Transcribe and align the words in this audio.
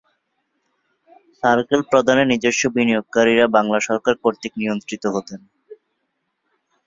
Circle 1.43 1.81
প্রধানের 1.91 2.27
নিজস্ব 2.27 2.63
বিনিয়োগকারীরা 2.75 3.45
বাংলা 3.57 3.79
সরকার 3.79 4.13
কর্তৃক 4.23 4.53
নিয়ন্ত্রিত 4.57 5.03
হতেন। 5.15 5.41